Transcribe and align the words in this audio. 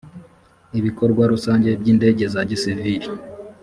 ibikorwa 0.79 1.23
rusange 1.31 1.69
by 1.79 1.87
indege 1.93 2.23
za 2.33 2.41
gisivili 2.49 3.07